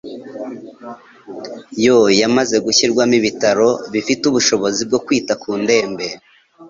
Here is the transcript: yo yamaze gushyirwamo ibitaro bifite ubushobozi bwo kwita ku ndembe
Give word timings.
yo 1.85 1.97
yamaze 2.19 2.55
gushyirwamo 2.65 3.13
ibitaro 3.19 3.69
bifite 3.93 4.23
ubushobozi 4.27 4.81
bwo 4.87 4.99
kwita 5.05 5.33
ku 5.41 5.49
ndembe 5.61 6.07